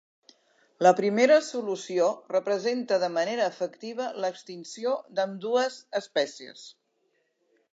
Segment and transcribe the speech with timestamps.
[0.85, 6.69] La primera solució representa de manera efectiva l'extinció d'ambdues espècies.